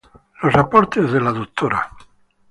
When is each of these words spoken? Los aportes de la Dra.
Los 0.41 0.55
aportes 0.55 1.11
de 1.11 1.21
la 1.21 1.31
Dra. 1.31 1.91